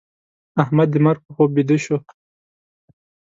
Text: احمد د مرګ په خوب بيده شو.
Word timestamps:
احمد 0.63 0.87
د 0.91 0.95
مرګ 1.05 1.19
په 1.25 1.31
خوب 1.35 1.49
بيده 1.55 1.77
شو. 1.85 1.97